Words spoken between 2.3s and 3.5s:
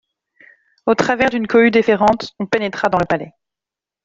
on pénétra dans le Palais.